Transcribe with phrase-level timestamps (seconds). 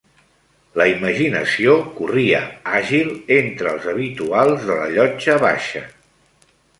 [0.79, 2.39] La imaginació corria
[2.79, 5.83] àgil entre els habituals de la llotja baixa